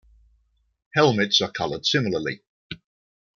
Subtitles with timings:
[0.95, 2.41] Helmets are coloured similarly.